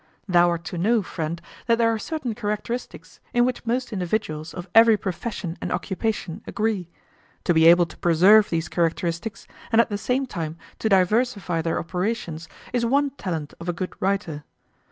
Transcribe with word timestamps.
Thou 0.27 0.49
art 0.49 0.63
to 0.63 0.79
know, 0.79 1.03
friend, 1.03 1.39
that 1.67 1.77
there 1.77 1.93
are 1.93 1.99
certain 1.99 2.33
characteristics 2.33 3.19
in 3.35 3.45
which 3.45 3.67
most 3.67 3.93
individuals 3.93 4.51
of 4.51 4.67
every 4.73 4.97
profession 4.97 5.59
and 5.61 5.71
occupation 5.71 6.41
agree. 6.47 6.89
To 7.43 7.53
be 7.53 7.67
able 7.67 7.85
to 7.85 7.97
preserve 7.99 8.49
these 8.49 8.67
characteristics, 8.67 9.45
and 9.71 9.79
at 9.79 9.89
the 9.89 9.99
same 9.99 10.25
time 10.25 10.57
to 10.79 10.89
diversify 10.89 11.61
their 11.61 11.77
operations, 11.77 12.49
is 12.73 12.83
one 12.83 13.11
talent 13.11 13.53
of 13.59 13.69
a 13.69 13.73
good 13.73 13.93
writer. 13.99 14.43